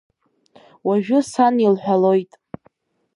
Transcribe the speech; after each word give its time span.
Уажәы 0.87 1.19
сан 1.31 1.55
илҳәалоит… 1.65 2.31